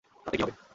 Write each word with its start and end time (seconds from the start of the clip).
তাতে 0.25 0.35
কী 0.37 0.43
হবে? 0.43 0.53